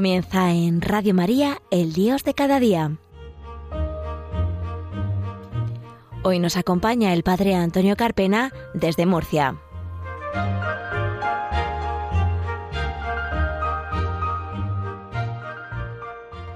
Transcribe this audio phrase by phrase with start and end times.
[0.00, 2.96] Comienza en Radio María, el Dios de cada día.
[6.22, 9.56] Hoy nos acompaña el Padre Antonio Carpena desde Murcia.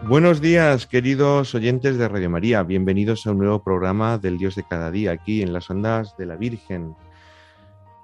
[0.05, 2.63] Buenos días, queridos oyentes de Radio María.
[2.63, 6.25] Bienvenidos a un nuevo programa del Dios de cada día, aquí en las ondas de
[6.25, 6.97] la Virgen.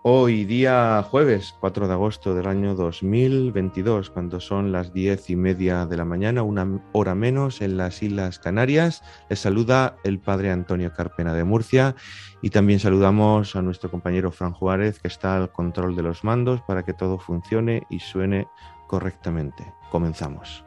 [0.02, 5.84] Hoy, día jueves 4 de agosto del año 2022, cuando son las diez y media
[5.84, 10.90] de la mañana, una hora menos en las Islas Canarias, les saluda el Padre Antonio
[10.94, 11.96] Carpena de Murcia
[12.40, 16.62] y también saludamos a nuestro compañero Fran Juárez, que está al control de los mandos
[16.62, 18.48] para que todo funcione y suene
[18.86, 19.70] correctamente.
[19.90, 20.64] Comenzamos.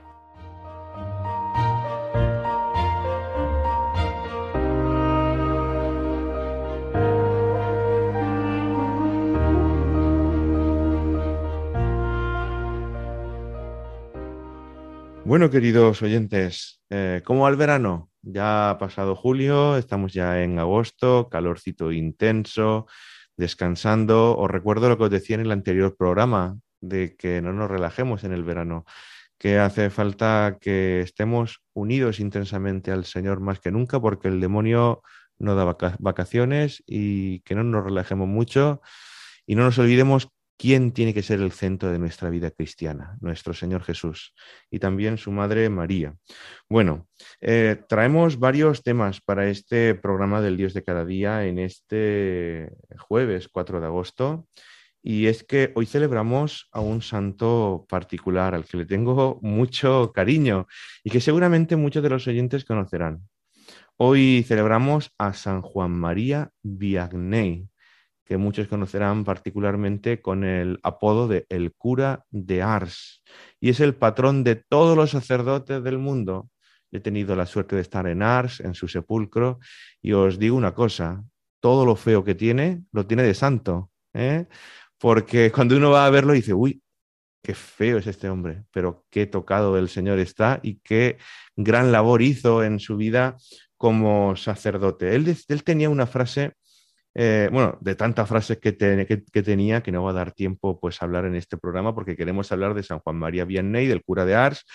[15.33, 18.11] Bueno, queridos oyentes, eh, ¿cómo va el verano?
[18.21, 22.85] Ya ha pasado julio, estamos ya en agosto, calorcito intenso,
[23.35, 24.37] descansando.
[24.37, 28.23] Os recuerdo lo que os decía en el anterior programa, de que no nos relajemos
[28.23, 28.85] en el verano,
[29.39, 35.01] que hace falta que estemos unidos intensamente al Señor más que nunca, porque el demonio
[35.39, 38.81] no da vacaciones y que no nos relajemos mucho
[39.47, 43.53] y no nos olvidemos quién tiene que ser el centro de nuestra vida cristiana, nuestro
[43.53, 44.33] Señor Jesús
[44.69, 46.15] y también su Madre María.
[46.69, 47.07] Bueno,
[47.41, 53.49] eh, traemos varios temas para este programa del Dios de cada día en este jueves
[53.51, 54.47] 4 de agosto.
[55.05, 60.65] Y es que hoy celebramos a un santo particular al que le tengo mucho cariño
[61.03, 63.27] y que seguramente muchos de los oyentes conocerán.
[63.97, 67.67] Hoy celebramos a San Juan María Vianney,
[68.33, 73.21] que muchos conocerán particularmente con el apodo de el cura de Ars,
[73.59, 76.49] y es el patrón de todos los sacerdotes del mundo.
[76.91, 79.59] He tenido la suerte de estar en Ars, en su sepulcro,
[80.01, 81.23] y os digo una cosa,
[81.59, 84.47] todo lo feo que tiene, lo tiene de santo, ¿eh?
[84.97, 86.81] porque cuando uno va a verlo dice, uy,
[87.43, 91.19] qué feo es este hombre, pero qué tocado el Señor está y qué
[91.55, 93.37] gran labor hizo en su vida
[93.77, 95.13] como sacerdote.
[95.13, 96.55] Él, él tenía una frase
[97.15, 101.25] eh, bueno, de tantas frases que, tenía que no va a dar tiempo pues hablar
[101.25, 104.65] en este programa porque queremos hablar de San Juan María Vianney, del cura de Ars.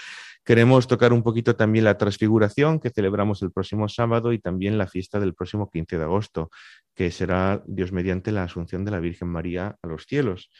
[0.44, 4.86] Queremos tocar un poquito también la transfiguración que celebramos el próximo sábado y también la
[4.86, 6.50] fiesta del próximo 15 de agosto,
[6.94, 10.50] que será Dios mediante la asunción de la Virgen María a los cielos.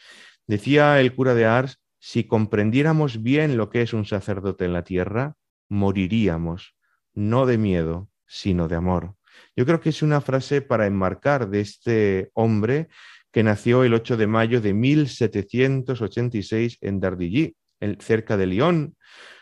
[0.45, 4.83] Decía el cura de Ars, si comprendiéramos bien lo que es un sacerdote en la
[4.83, 5.35] tierra,
[5.69, 6.75] moriríamos,
[7.13, 9.15] no de miedo, sino de amor.
[9.55, 12.87] Yo creo que es una frase para enmarcar de este hombre
[13.31, 17.55] que nació el 8 de mayo de 1786 en Dardilly,
[17.99, 18.95] cerca de Lyon.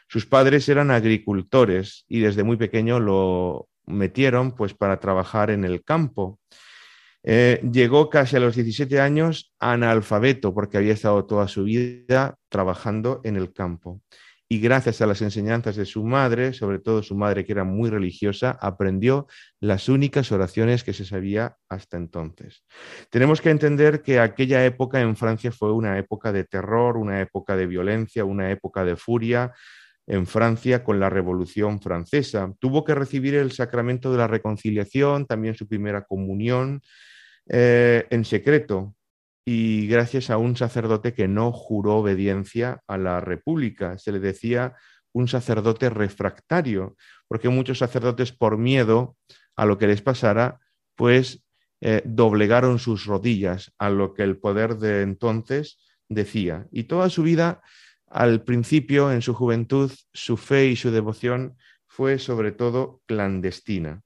[0.08, 5.84] Sus padres eran agricultores y desde muy pequeño lo metieron pues para trabajar en el
[5.84, 6.40] campo.
[7.24, 13.22] Eh, llegó casi a los 17 años analfabeto porque había estado toda su vida trabajando
[13.24, 14.02] en el campo
[14.50, 17.90] y gracias a las enseñanzas de su madre, sobre todo su madre que era muy
[17.90, 19.28] religiosa, aprendió
[19.60, 22.64] las únicas oraciones que se sabía hasta entonces.
[23.10, 27.58] Tenemos que entender que aquella época en Francia fue una época de terror, una época
[27.58, 29.54] de violencia, una época de furia
[30.08, 32.54] en Francia con la Revolución Francesa.
[32.60, 36.82] Tuvo que recibir el sacramento de la reconciliación, también su primera comunión
[37.50, 38.96] eh, en secreto,
[39.50, 43.98] y gracias a un sacerdote que no juró obediencia a la República.
[43.98, 44.76] Se le decía
[45.14, 46.98] un sacerdote refractario,
[47.30, 49.16] porque muchos sacerdotes por miedo
[49.56, 50.60] a lo que les pasara,
[50.98, 51.46] pues
[51.80, 55.80] eh, doblegaron sus rodillas a lo que el poder de entonces
[56.10, 56.68] decía.
[56.70, 57.62] Y toda su vida,
[58.06, 61.56] al principio, en su juventud, su fe y su devoción
[61.88, 64.02] fue sobre todo clandestina.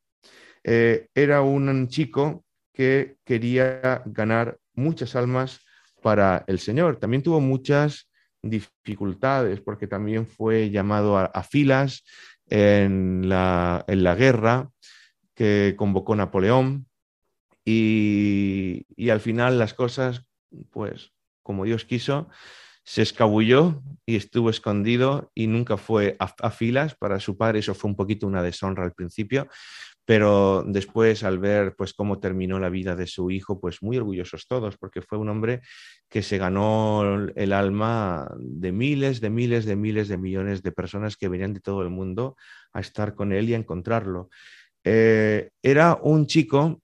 [0.63, 5.61] Eh, era un chico que quería ganar muchas almas
[6.01, 6.97] para el Señor.
[6.97, 8.09] También tuvo muchas
[8.41, 12.03] dificultades porque también fue llamado a, filas
[12.47, 14.69] en la, en la, guerra
[15.35, 16.87] que convocó Napoleón
[17.63, 20.25] y, y, al final las cosas,
[20.71, 21.11] pues
[21.43, 22.29] como Dios quiso,
[22.83, 27.59] se escabulló y estuvo escondido y nunca fue a, filas para su padre.
[27.59, 29.47] Eso fue un poquito una deshonra al principio,
[30.11, 34.45] pero después al ver pues cómo terminó la vida de su hijo, pues muy orgullosos
[34.45, 35.61] todos, porque fue un hombre
[36.09, 41.15] que se ganó el alma de miles, de miles, de miles de millones de personas
[41.15, 42.35] que venían de todo el mundo
[42.73, 44.29] a estar con él y a encontrarlo.
[44.83, 46.81] Eh, era un chico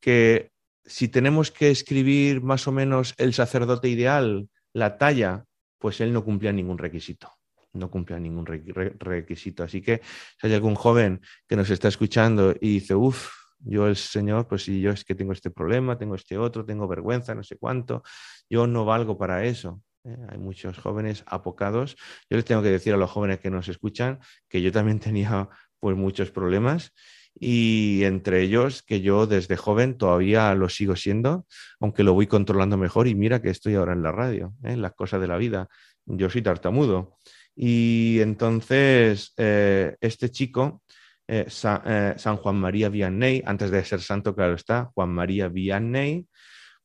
[0.00, 0.50] que
[0.84, 5.44] si tenemos que escribir más o menos el sacerdote ideal, la talla,
[5.78, 7.30] pues él no cumplía ningún requisito.
[7.74, 9.62] No cumplía ningún requisito.
[9.64, 10.00] Así que
[10.40, 14.64] si hay algún joven que nos está escuchando y dice, uff, yo el Señor, pues
[14.64, 18.02] si yo es que tengo este problema, tengo este otro, tengo vergüenza, no sé cuánto,
[18.48, 19.82] yo no valgo para eso.
[20.04, 20.16] ¿eh?
[20.28, 21.96] hay muchos jóvenes apocados.
[22.30, 25.48] Yo les tengo que decir a los jóvenes que nos escuchan que yo también tenía
[25.80, 26.92] pues muchos problemas
[27.38, 31.46] y entre ellos que yo desde joven todavía lo sigo siendo,
[31.80, 34.76] aunque lo voy controlando mejor y mira que estoy ahora en la radio, ¿eh?
[34.76, 35.68] las cosas de la vida.
[36.06, 37.18] Yo soy tartamudo.
[37.56, 40.82] Y entonces eh, este chico,
[41.28, 46.26] eh, San Juan María Vianney, antes de ser santo, claro está, Juan María Vianney,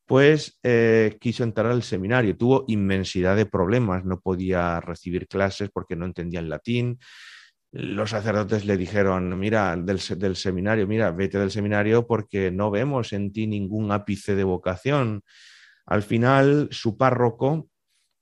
[0.06, 0.58] pues
[1.20, 2.36] quiso entrar al seminario.
[2.36, 6.98] Tuvo inmensidad de problemas, no podía recibir clases porque no entendía el latín
[7.72, 10.00] los sacerdotes le dijeron, mira, del,
[10.36, 15.22] seminario, mira, vete del seminario porque no vemos en ti ningún ápice de vocación.
[15.86, 17.68] Al final, su párroco,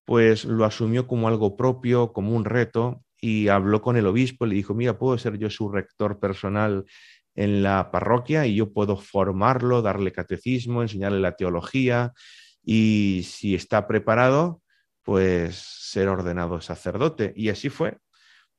[0.08, 4.54] pues lo asumió como algo propio, como un reto, y habló con el obispo, le
[4.54, 6.86] dijo, mira, puedo ser yo su rector personal
[7.34, 12.14] en la parroquia y yo puedo formarlo, darle catecismo, enseñarle la teología
[12.62, 14.62] y si está preparado,
[15.02, 17.34] pues ser ordenado sacerdote.
[17.36, 17.98] Y así fue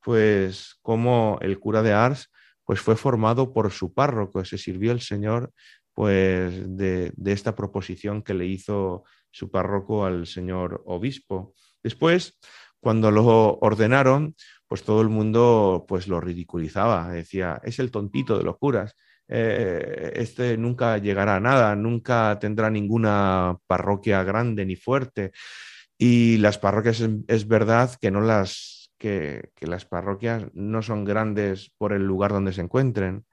[0.04, 2.30] pues como el cura de Ars
[2.64, 5.52] pues fue formado por su párroco, se sirvió el Señor
[5.94, 11.54] pues de, esta proposición que le hizo su párroco al señor obispo.
[11.82, 12.38] Después,
[12.80, 14.34] cuando lo ordenaron,
[14.66, 18.94] pues todo el mundo pues lo ridiculizaba, decía, es el tontito de los curas,
[19.28, 25.32] eh, este nunca llegará a nada, nunca tendrá ninguna parroquia grande ni fuerte.
[25.98, 31.92] Y las parroquias es verdad que no las que, las parroquias no son grandes por
[31.92, 33.24] el lugar donde se encuentren,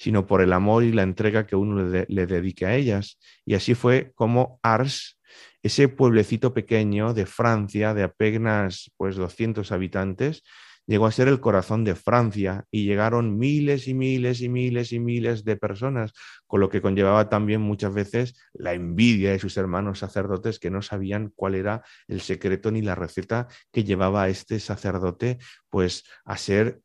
[0.00, 3.18] sino por el amor y la entrega que uno le, dedique a ellas.
[3.44, 5.20] Y así fue como Ars,
[5.62, 10.42] ese pueblecito pequeño de Francia, de apenas pues 200 habitantes,
[10.86, 15.00] llegó a ser el corazón de Francia y llegaron miles y miles y miles y
[15.00, 16.14] miles de personas,
[16.46, 20.80] con lo que conllevaba también muchas veces la envidia de sus hermanos sacerdotes que no
[20.80, 25.36] sabían cuál era el secreto ni la receta que llevaba a este sacerdote
[25.68, 26.80] pues a ser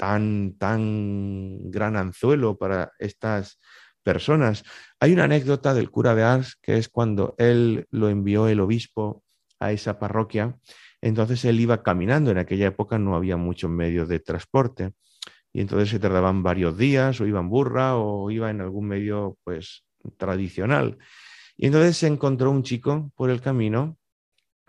[0.00, 3.60] tan tan gran anzuelo para estas
[4.02, 4.64] personas.
[4.98, 9.22] Hay una anécdota del cura de Ars que es cuando él lo envió el obispo
[9.58, 10.56] a esa parroquia
[11.00, 14.92] entonces él iba caminando, en aquella época no había muchos medios de transporte
[15.52, 19.38] y entonces se tardaban varios días o iba en burra o iba en algún medio
[19.44, 19.84] pues
[20.16, 20.98] tradicional.
[21.56, 23.98] Y entonces se encontró un chico por el camino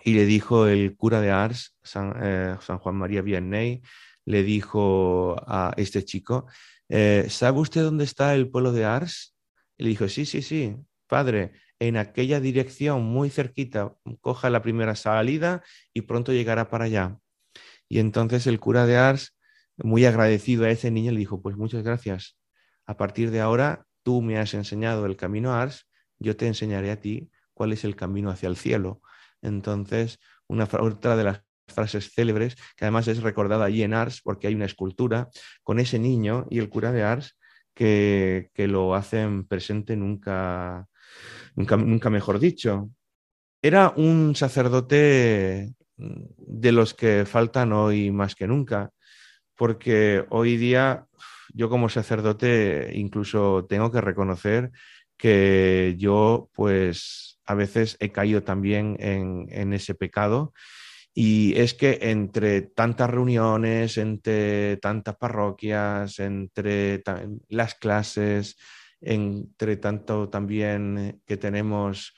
[0.04, 3.82] y le dijo el cura de Ars, San, eh, Juan María Vianney,
[4.26, 6.48] le dijo a este chico,
[6.90, 9.36] eh, ¿sabe usted dónde está el pueblo de Ars?
[9.78, 10.76] Y le dijo, sí, sí, sí,
[11.08, 15.64] padre, en aquella dirección muy cerquita, coja la primera salida
[15.94, 17.18] y pronto llegará para allá.
[17.90, 19.36] Y entonces el cura de Ars,
[19.78, 22.38] muy agradecido a ese niño, le dijo, pues muchas gracias.
[22.86, 25.88] A partir de ahora, tú me has enseñado el camino a Ars,
[26.20, 29.02] yo te enseñaré a ti cuál es el camino hacia el cielo.
[29.42, 34.48] Entonces, una, otra de las frases célebres, que además es recordada allí en Ars, porque
[34.48, 35.30] hay una escultura
[35.64, 37.38] con ese niño y el cura de Ars
[37.74, 40.88] que, que lo hacen presente nunca
[41.56, 42.90] nunca, mejor dicho.
[43.62, 48.92] Era un sacerdote de los que faltan hoy más que nunca,
[49.56, 51.06] porque hoy día
[51.54, 54.72] yo como sacerdote incluso tengo que reconocer
[55.18, 60.54] que yo pues a veces he caído también en, en ese pecado
[61.14, 67.04] y es que entre tantas reuniones, entre tantas parroquias, entre
[67.50, 68.58] las clases,
[69.02, 72.14] entre tanto también que tenemos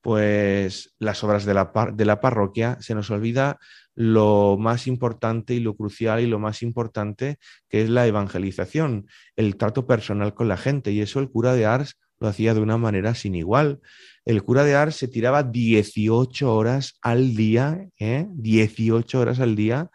[0.00, 3.58] pues las obras de la, de la parroquia, se nos olvida
[3.94, 7.38] lo más importante y lo crucial y lo más importante
[7.68, 10.92] que es la evangelización, el trato personal con la gente.
[10.92, 13.80] Y eso el cura de Ars lo hacía de una manera sin igual.
[14.24, 18.26] El cura de Ars se tiraba 18 horas al día, ¿eh?
[18.30, 19.90] 18 horas al día,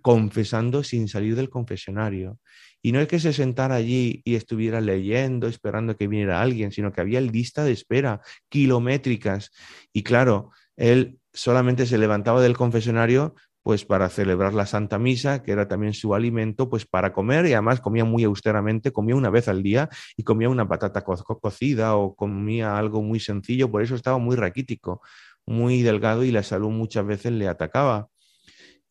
[0.00, 2.38] confesando sin salir del confesionario.
[2.82, 6.92] Y no es que se sentara allí y estuviera leyendo, esperando que viniera alguien, sino
[6.92, 9.52] que había lista de espera kilométricas.
[9.92, 15.52] Y claro, él solamente se levantaba del confesionario pues para celebrar la Santa Misa, que
[15.52, 19.48] era también su alimento, pues para comer y además comía muy austeramente, comía una vez
[19.48, 24.18] al día y comía una patata cocida o comía algo muy sencillo, por eso estaba
[24.18, 25.00] muy raquítico,
[25.46, 28.08] muy delgado y la salud muchas veces le atacaba.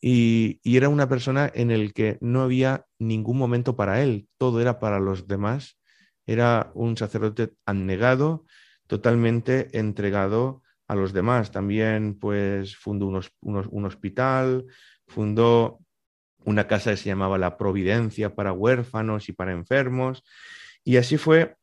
[0.02, 4.80] Y, era una persona en el que no había ningún momento para él, todo era
[4.80, 5.78] para los demás.
[6.26, 8.46] Era un sacerdote anegado,
[8.88, 10.61] totalmente entregado
[10.92, 11.52] a los demás.
[11.52, 13.08] También pues fundó
[13.42, 14.66] un hospital,
[15.08, 15.80] fundó
[16.44, 20.22] una casa que se llamaba La Providencia para huérfanos y para enfermos.
[20.84, 21.56] Y así fue,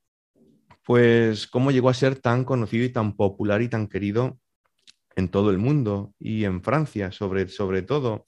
[0.83, 4.39] pues, cómo llegó a ser tan conocido y tan popular y tan querido
[5.15, 8.25] en todo el mundo y en Francia, sobre, sobre todo.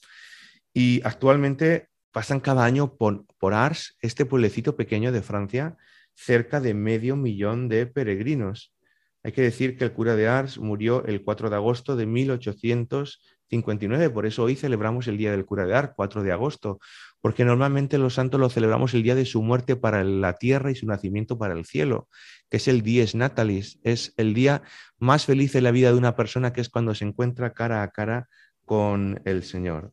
[0.75, 5.78] Y actualmente pasan cada año por, por Ars, este pueblecito pequeño de Francia,
[6.14, 8.75] cerca de medio millón de peregrinos.
[9.23, 14.09] Hay que decir que el cura de Ars murió el 4 de agosto de 1859,
[14.11, 16.81] por eso hoy celebramos el Día del Cura de Ars, 4 de agosto,
[17.21, 20.75] porque normalmente los santos lo celebramos el día de su muerte para la tierra y
[20.75, 22.09] su nacimiento para el cielo,
[22.49, 24.62] que es el Dies Natalis, es el día
[24.99, 27.91] más feliz de la vida de una persona, que es cuando se encuentra cara a
[27.91, 28.29] cara
[28.65, 29.93] con el Señor.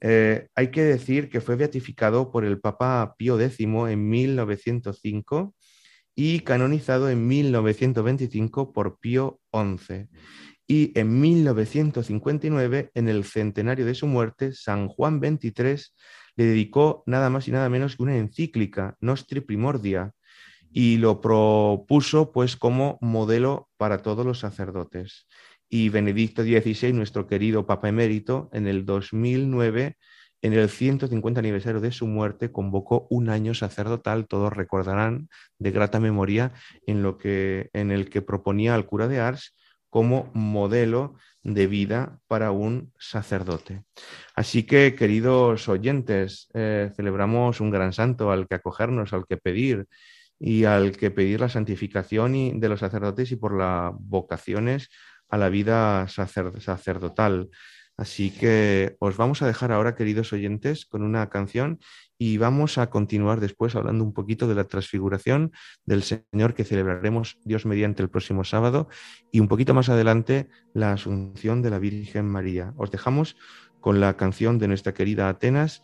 [0.00, 5.54] Eh, hay que decir que fue beatificado por el Papa Pío X en 1905
[6.16, 10.08] y canonizado en 1925 por Pío XI.
[10.66, 15.76] Y en 1959, en el centenario de su muerte, San Juan XXIII
[16.34, 20.12] le dedicó nada más y nada menos que una encíclica, Nostri Primordia,
[20.72, 25.26] y lo propuso pues como modelo para todos los sacerdotes
[25.68, 29.96] y Benedicto XVI, nuestro querido Papa Emérito, en el 2009,
[30.42, 35.28] en el 150 aniversario de su muerte, convocó un año sacerdotal, todos recordarán,
[35.58, 36.52] de grata memoria,
[36.86, 39.54] en, lo que, en el que proponía al cura de Ars
[39.88, 43.84] como modelo de vida para un sacerdote.
[44.34, 49.86] Así que, queridos oyentes, eh, celebramos un gran santo al que acogernos, al que pedir
[50.38, 54.90] y al que pedir la santificación de los sacerdotes y por las vocaciones
[55.28, 57.48] a la vida sacerdotal.
[57.96, 61.80] Así que os vamos a dejar ahora, queridos oyentes, con una canción
[62.18, 65.52] y vamos a continuar después hablando un poquito de la transfiguración
[65.84, 68.88] del Señor que celebraremos Dios mediante el próximo sábado
[69.32, 72.74] y un poquito más adelante la asunción de la Virgen María.
[72.76, 73.36] Os dejamos
[73.80, 75.82] con la canción de nuestra querida Atenas,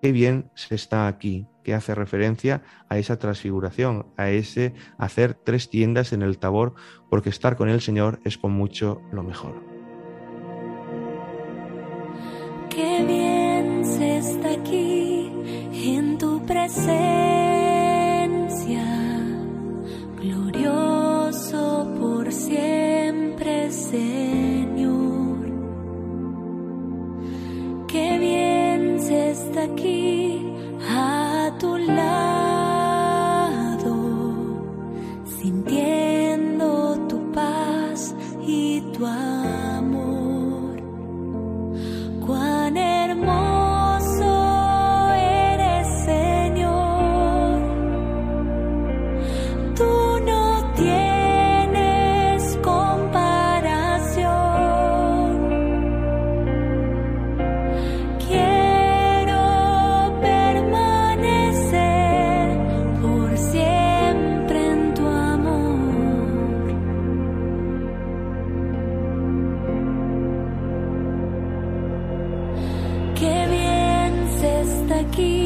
[0.00, 5.70] qué bien se está aquí, que hace referencia a esa transfiguración, a ese hacer tres
[5.70, 6.74] tiendas en el tabor,
[7.10, 9.71] porque estar con el Señor es con mucho lo mejor.
[12.74, 15.30] Qué bien se está aquí
[15.74, 16.86] en tu presencia,
[20.18, 24.41] glorioso por siempre, Señor.
[75.12, 75.41] Está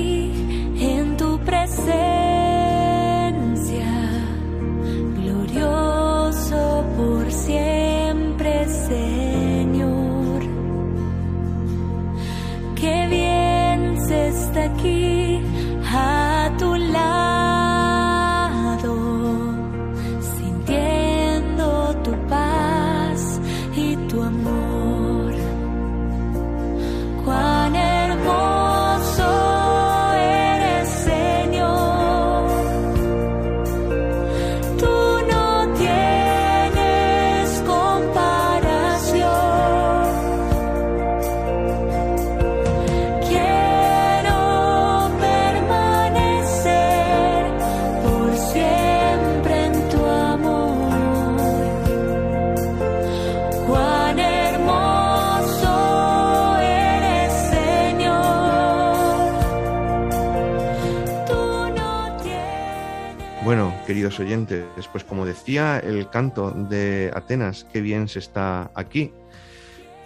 [64.20, 69.12] oyentes, pues como decía el canto de Atenas, qué bien se está aquí.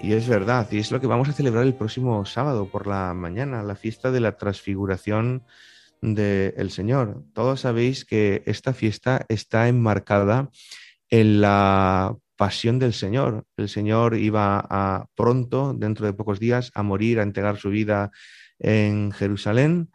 [0.02, 3.12] Y es verdad, y es lo que vamos a celebrar el próximo sábado por la
[3.14, 5.44] mañana, la fiesta de la transfiguración
[6.00, 7.22] del Señor.
[7.34, 10.48] Todos sabéis que esta fiesta está enmarcada
[11.10, 13.44] en la pasión del Señor.
[13.58, 18.10] El Señor iba a pronto, dentro de pocos días, a morir, a entregar su vida
[18.58, 19.90] en Jerusalén.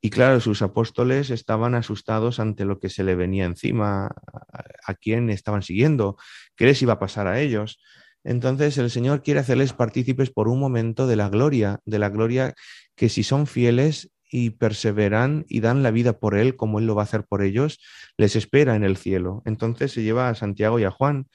[0.00, 4.94] Y claro, sus apóstoles estaban asustados ante lo que se le venía encima, a, a
[4.94, 6.16] quién estaban siguiendo,
[6.56, 7.80] qué les iba a pasar a ellos.
[8.24, 12.54] Entonces el Señor quiere hacerles partícipes por un momento de la gloria, de la gloria
[12.96, 16.94] que si son fieles y perseveran y dan la vida por Él, como Él lo
[16.94, 17.80] va a hacer por ellos,
[18.16, 19.42] les espera en el cielo.
[19.44, 21.26] Entonces se lleva a Santiago y a Juan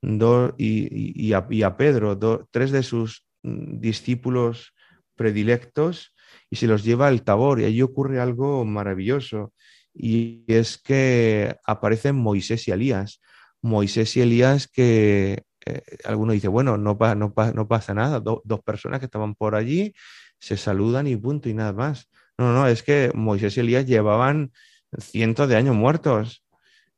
[0.00, 4.74] y, a, Pedro, tres de sus mm, discípulos
[5.16, 6.14] predilectos,
[6.50, 7.60] y se los lleva al Tabor.
[7.60, 9.52] Y allí ocurre algo maravilloso,
[9.94, 13.20] y es que aparecen Moisés y Elías.
[13.62, 19.06] Moisés y Elías que eh, alguno dice, bueno, no, no, pasa nada, dos personas que
[19.06, 19.92] estaban por allí
[20.38, 22.08] se saludan y punto y nada más.
[22.38, 24.52] No, no, es que Moisés y Elías llevaban
[24.98, 26.44] cientos de años muertos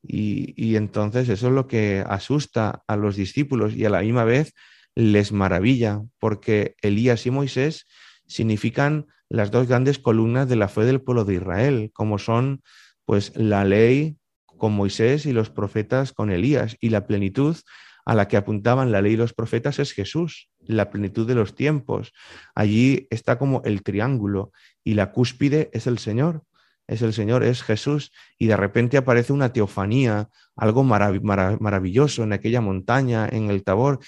[0.02, 4.24] y, y entonces eso es lo que asusta a los discípulos y a la misma
[4.24, 4.54] vez
[4.94, 7.86] les maravilla porque Elías y Moisés
[8.26, 12.62] significan las dos grandes columnas de la fe del pueblo de Israel, como son
[13.06, 14.16] pues la ley
[14.58, 17.56] con Moisés y los profetas con Elías y la plenitud
[18.04, 21.54] a la que apuntaban la ley y los profetas es Jesús, la plenitud de los
[21.54, 22.12] tiempos.
[22.54, 26.42] Allí está como el triángulo y la cúspide es el Señor,
[26.88, 28.10] es el Señor, es Jesús.
[28.36, 34.00] Y de repente aparece una teofanía, algo maravilloso en aquella montaña, en el Tabor.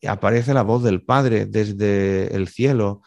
[0.00, 3.02] Y aparece la voz del Padre desde el cielo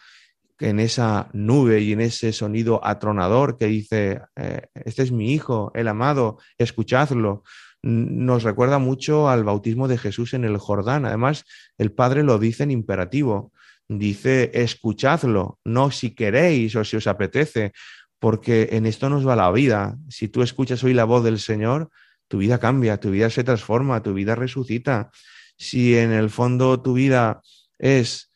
[0.62, 5.72] en esa nube y en ese sonido atronador que dice, eh, este es mi Hijo,
[5.76, 7.44] el amado, escuchadlo
[7.84, 11.06] nos recuerda mucho al bautismo de Jesús en el Jordán.
[11.06, 11.46] Además,
[11.78, 13.52] el Padre lo dice en imperativo.
[13.88, 17.74] Dice, escuchadlo, no si queréis o si os apetece,
[18.20, 19.98] porque en esto nos va la vida.
[20.10, 21.90] Si tú escuchas hoy la voz del Señor,
[22.28, 25.12] tu vida cambia, tu vida se transforma, tu vida resucita.
[25.58, 27.42] Si en el fondo tu vida
[27.80, 28.31] es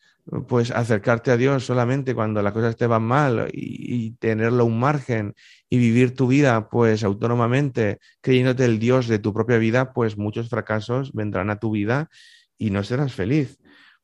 [0.48, 5.36] pues acercarte a Dios solamente cuando las cosas te van mal y, tenerlo un margen
[5.70, 10.50] y vivir tu vida pues autónomamente creyéndote el Dios de tu propia vida, pues muchos
[10.50, 12.10] fracasos vendrán a tu vida
[12.58, 13.60] y no serás feliz.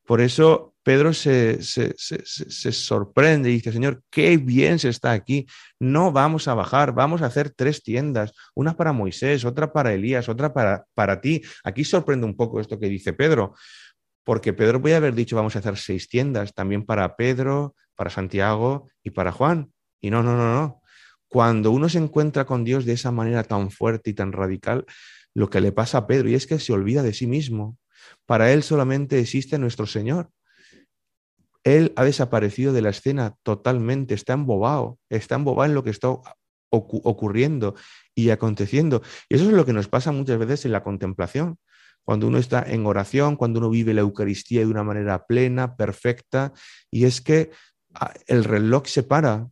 [0.05, 5.45] Por eso Pedro se, se, se, sorprende y dice, Señor, qué bien se está aquí.
[5.79, 10.27] No vamos a bajar, vamos a hacer tres tiendas, una para Moisés, otra para Elías,
[10.27, 11.41] otra para, para ti.
[11.63, 13.53] Aquí sorprende un poco esto que dice Pedro,
[14.23, 18.89] porque Pedro puede haber dicho vamos a hacer seis tiendas, también para Pedro, para Santiago
[19.03, 19.71] y para Juan.
[19.99, 20.81] Y no, no, no, no.
[21.27, 24.85] Cuando uno se encuentra con Dios de esa manera tan fuerte y tan radical,
[25.33, 27.77] lo que le pasa a Pedro, y es que se olvida de sí mismo.
[28.25, 30.29] Para él solamente existe nuestro Señor.
[31.63, 36.09] Él ha desaparecido de la escena totalmente, está embobado, está embobado en lo que está
[36.69, 37.75] ocurriendo
[38.15, 39.01] y aconteciendo.
[39.29, 41.59] Y eso es lo que nos pasa muchas veces en la contemplación
[42.03, 46.53] cuando uno está en oración, cuando uno vive la Eucaristía de una manera plena, perfecta,
[46.89, 47.51] y es que
[47.93, 49.49] ah, el reloj se para.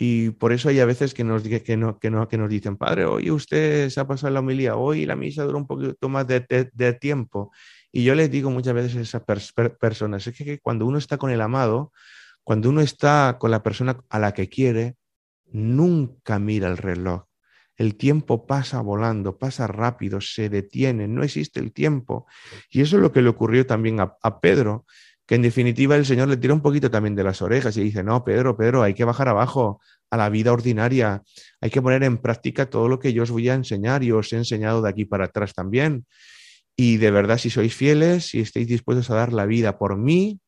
[0.00, 2.76] Y por eso hay a veces que nos, que no, que no, que nos dicen,
[2.76, 6.26] Padre, hoy usted se ha pasado la homilía, hoy la misa dura un poquito más
[6.26, 7.50] de, tiempo.
[7.90, 9.22] Y yo les digo muchas veces a esas
[9.80, 11.92] personas, es que cuando uno está con el amado,
[12.44, 14.96] cuando uno está con la persona a la que quiere,
[15.50, 17.27] nunca mira el reloj
[17.78, 22.26] el tiempo pasa volando, pasa rápido, se detiene, no existe el tiempo.
[22.70, 24.84] Y eso es lo que le ocurrió también a, Pedro,
[25.24, 28.02] que en definitiva el Señor le tira un poquito también de las orejas y dice,
[28.02, 31.22] no, Pedro, Pedro, hay que bajar abajo a la vida ordinaria,
[31.60, 34.32] hay que poner en práctica todo lo que yo os voy a enseñar y os
[34.32, 36.04] he enseñado de aquí para atrás también.
[36.76, 40.40] Y de verdad, si sois fieles, si estáis dispuestos a dar la vida por mí,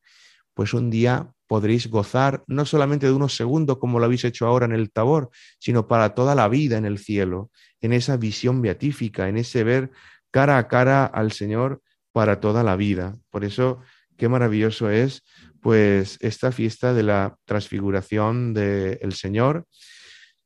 [0.54, 4.66] pues un día podréis gozar no solamente de unos segundos como lo habéis hecho ahora
[4.66, 9.28] en el Tabor, sino para toda la vida en el cielo, en esa visión beatífica,
[9.28, 9.90] en ese ver
[10.30, 11.82] cara a cara al Señor
[12.12, 13.16] para toda la vida.
[13.30, 13.80] Por eso,
[14.16, 15.24] qué maravilloso es
[15.60, 19.66] pues esta fiesta de la transfiguración del Señor.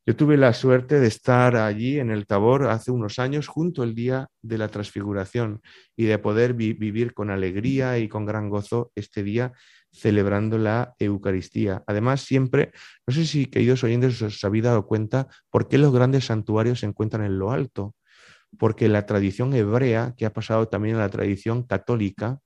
[0.07, 3.93] Yo tuve la suerte de estar allí en el Tabor hace unos años, junto al
[3.93, 5.61] día de la transfiguración,
[5.95, 9.53] y de poder vivir con alegría y con gran gozo este día
[9.95, 11.83] celebrando la Eucaristía.
[11.87, 12.71] Además, siempre,
[13.07, 16.85] no sé si queridos oyentes os habéis dado cuenta por qué los grandes santuarios se
[16.85, 17.95] encuentran en lo alto.
[18.57, 22.39] Porque la tradición hebrea, que ha pasado también a la tradición católica,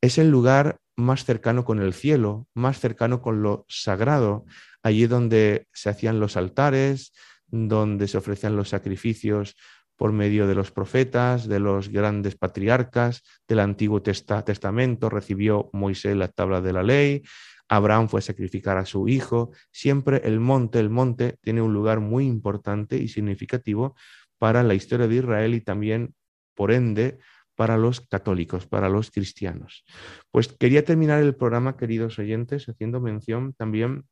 [0.00, 4.44] es el lugar más cercano con el cielo, más cercano con lo sagrado,
[4.82, 7.12] allí donde se hacían los altares,
[7.48, 9.56] donde se ofrecían los sacrificios
[9.96, 16.28] por medio de los profetas, de los grandes patriarcas del Antiguo Testamento, recibió Moisés la
[16.28, 17.22] tabla de la ley,
[17.68, 22.00] Abraham fue a sacrificar a su hijo, siempre el monte, el monte tiene un lugar
[22.00, 23.96] muy importante y significativo
[24.38, 26.14] para la historia de Israel y también,
[26.54, 27.18] por ende,
[27.56, 29.84] para los católicos, para los cristianos.
[30.30, 34.04] Pues quería terminar el programa, queridos oyentes, haciendo mención también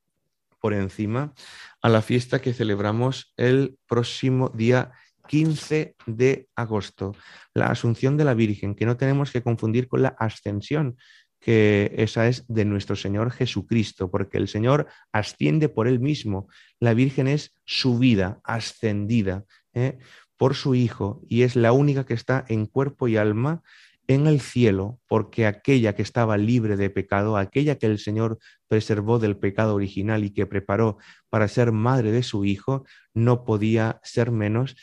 [0.61, 1.35] por encima
[1.83, 4.93] a la fiesta que celebramos el próximo día
[5.29, 7.15] 15 de agosto,
[7.55, 10.97] la Asunción de la Virgen, que no tenemos que confundir con la Ascensión,
[11.41, 16.49] que esa es de nuestro Señor Jesucristo, porque el Señor asciende por Él mismo,
[16.81, 19.99] la Virgen es subida, ascendida ¿eh?
[20.37, 23.63] por su Hijo, y es la única que está en cuerpo y alma
[24.07, 28.39] en el cielo, porque aquella que estaba libre de pecado, aquella que el Señor
[28.69, 30.99] preservó del pecado original y que preparó
[31.31, 34.77] para ser madre de su Hijo, no podía ser menos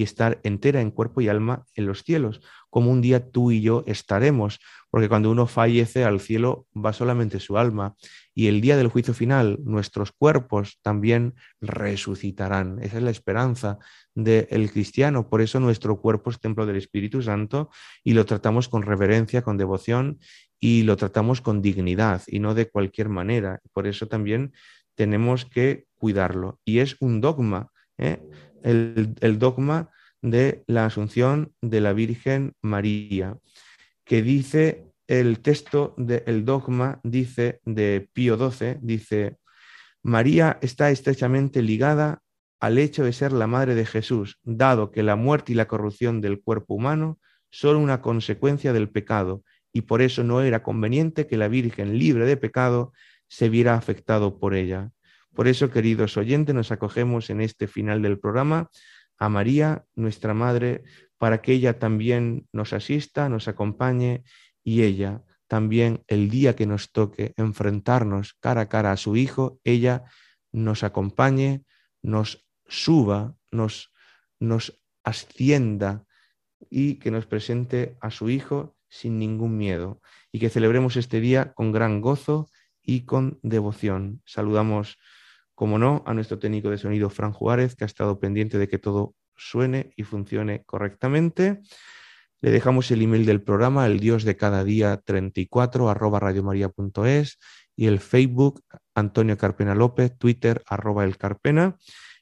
[0.00, 3.84] estar entera en cuerpo y alma en los cielos, como un día tú y yo
[3.86, 4.58] estaremos,
[4.90, 7.94] porque cuando uno fallece al cielo va solamente su alma
[8.34, 12.78] y el día del juicio final nuestros cuerpos también resucitarán.
[12.82, 13.78] Esa es la esperanza
[14.14, 17.68] del cristiano, por eso nuestro cuerpo es templo del Espíritu Santo
[18.02, 20.18] y lo tratamos con reverencia, con devoción
[20.58, 23.60] y lo tratamos con dignidad y no de cualquier manera.
[23.74, 24.52] Por eso también
[24.94, 26.60] tenemos que cuidarlo.
[26.64, 28.22] Y es un dogma, ¿eh?
[28.64, 33.38] El, dogma de la Asunción de la Virgen María
[34.04, 39.36] que dice el texto del dogma, dice de Pío XII, dice,
[40.02, 42.22] María está estrechamente ligada
[42.60, 46.20] al hecho de ser la madre de Jesús, dado que la muerte y la corrupción
[46.20, 47.18] del cuerpo humano
[47.50, 52.26] son una consecuencia del pecado, y por eso no era conveniente que la Virgen libre
[52.26, 52.92] de pecado
[53.28, 54.90] se viera afectado por ella.
[55.34, 58.68] Por eso, queridos oyentes, nos acogemos en este final del programa
[59.18, 60.84] a María, nuestra Madre,
[61.16, 64.24] para que ella también nos asista, nos acompañe
[64.64, 69.60] y ella también el día que nos toque enfrentarnos cara a cara a su Hijo,
[69.64, 70.04] ella
[70.50, 71.62] nos acompañe,
[72.00, 73.92] nos suba, nos,
[74.40, 76.06] nos ascienda
[76.70, 80.00] y que nos presente a su Hijo sin ningún miedo
[80.32, 82.48] y que celebremos este día con gran gozo
[82.82, 84.22] y con devoción.
[84.24, 84.98] Saludamos,
[85.54, 88.78] como no, a nuestro técnico de sonido, Fran Juárez, que ha estado pendiente de que
[88.78, 91.60] todo suene y funcione correctamente.
[92.40, 97.38] Le dejamos el email del programa, el Dios de cada día 34 arroba radiomaria.es
[97.76, 98.62] y el Facebook
[98.94, 101.76] Antonio Carpena López, Twitter arroba el Carpena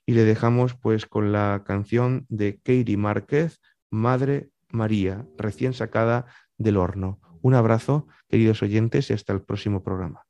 [0.07, 6.27] y le dejamos pues con la canción de Katie Márquez, Madre María, recién sacada
[6.59, 7.21] del horno.
[7.43, 10.30] Un abrazo, queridos oyentes, y hasta el próximo programa.